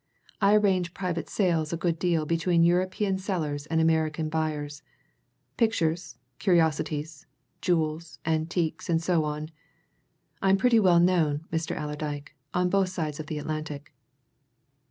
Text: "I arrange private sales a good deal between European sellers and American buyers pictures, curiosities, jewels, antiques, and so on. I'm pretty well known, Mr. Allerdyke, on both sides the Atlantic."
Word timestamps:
"I 0.41 0.55
arrange 0.55 0.95
private 0.95 1.29
sales 1.29 1.71
a 1.71 1.77
good 1.77 1.99
deal 1.99 2.25
between 2.25 2.63
European 2.63 3.19
sellers 3.19 3.67
and 3.67 3.79
American 3.79 4.29
buyers 4.29 4.81
pictures, 5.57 6.17
curiosities, 6.39 7.27
jewels, 7.61 8.17
antiques, 8.25 8.89
and 8.89 8.99
so 8.99 9.23
on. 9.25 9.49
I'm 10.41 10.57
pretty 10.57 10.79
well 10.79 10.99
known, 10.99 11.45
Mr. 11.53 11.75
Allerdyke, 11.79 12.33
on 12.51 12.67
both 12.67 12.89
sides 12.89 13.19
the 13.19 13.37
Atlantic." 13.37 13.93